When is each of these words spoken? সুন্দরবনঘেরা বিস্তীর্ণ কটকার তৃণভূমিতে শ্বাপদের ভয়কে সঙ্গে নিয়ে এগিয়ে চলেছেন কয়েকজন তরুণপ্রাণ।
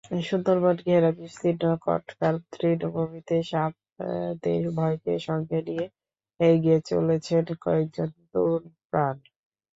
সুন্দরবনঘেরা 0.21 1.09
বিস্তীর্ণ 1.19 1.63
কটকার 1.85 2.35
তৃণভূমিতে 2.51 3.35
শ্বাপদের 3.49 4.63
ভয়কে 4.77 5.13
সঙ্গে 5.27 5.59
নিয়ে 5.67 5.85
এগিয়ে 6.39 6.79
চলেছেন 6.89 7.43
কয়েকজন 7.63 8.09
তরুণপ্রাণ। 8.31 9.15